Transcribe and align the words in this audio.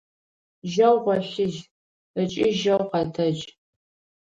Жьэу 0.71 0.97
гъолъыжь 1.03 1.59
ыкӏи 2.21 2.47
жьэу 2.59 2.83
къэтэдж! 2.91 3.39